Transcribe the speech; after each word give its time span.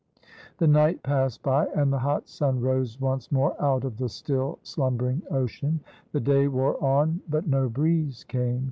The 0.57 0.65
night 0.65 1.03
passed 1.03 1.43
by, 1.43 1.67
and 1.75 1.93
the 1.93 1.99
hot 1.99 2.27
sun 2.27 2.59
rose 2.59 2.99
once 2.99 3.31
more 3.31 3.53
out 3.63 3.83
of 3.83 3.97
the 3.97 4.09
still 4.09 4.57
slumbering 4.63 5.21
ocean. 5.29 5.79
The 6.11 6.19
day 6.21 6.47
wore 6.47 6.83
on, 6.83 7.21
but 7.29 7.45
no 7.47 7.69
breeze 7.69 8.23
came. 8.23 8.59